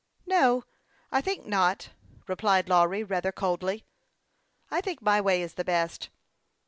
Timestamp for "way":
5.21-5.43